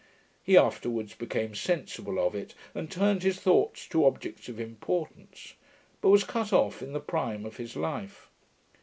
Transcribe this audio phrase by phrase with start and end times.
[0.43, 5.53] He afterwards became sensible of it, and turned his thoughts to objects of importance;
[6.01, 8.27] but was cut off in the prime of his life.